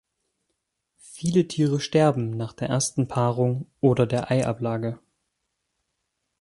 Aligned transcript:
Viele 0.97 1.47
Tiere 1.47 1.79
sterben 1.79 2.31
nach 2.31 2.53
der 2.53 2.69
ersten 2.69 3.07
Paarung 3.07 3.67
oder 3.81 4.07
der 4.07 4.31
Eiablage. 4.31 4.97